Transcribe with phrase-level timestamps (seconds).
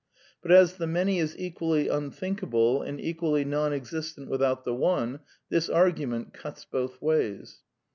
[0.41, 5.69] But as the Many is equally unthinkable and equally non existent without the One, this
[5.69, 7.59] argument cuts both ways.